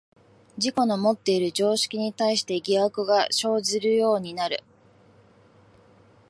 [0.57, 4.63] 自己のもっている常識に対して疑惑が生ずるようになる。